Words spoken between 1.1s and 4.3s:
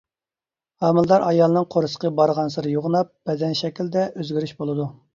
ئايالنىڭ قورسىقى بارغانسېرى يوغىناپ، بەدەن شەكلىدە